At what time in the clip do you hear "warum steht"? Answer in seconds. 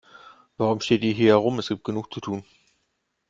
0.57-1.03